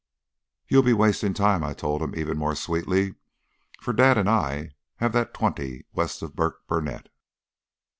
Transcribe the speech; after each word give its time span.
"'You'll 0.67 0.81
be 0.81 0.93
wasting 0.93 1.35
time,' 1.35 1.63
I 1.63 1.73
told 1.75 2.01
him, 2.01 2.15
even 2.15 2.35
more 2.35 2.55
sweetly, 2.55 3.13
'for 3.79 3.93
dad 3.93 4.17
and 4.17 4.27
I 4.27 4.71
have 4.95 5.13
that 5.13 5.31
twenty 5.31 5.83
west 5.93 6.23
of 6.23 6.35
Burkburnett.' 6.35 7.09